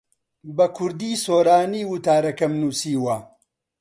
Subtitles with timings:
[0.55, 3.17] بە کوردیی سۆرانی وتارەکەم نووسیوە.